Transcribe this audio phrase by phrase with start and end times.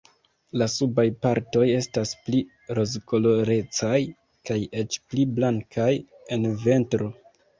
[0.59, 2.39] La subaj partoj estas pli
[2.79, 3.99] rozkolorecaj
[4.51, 5.93] kaj eĉ pli blankaj
[6.37, 7.13] en ventro.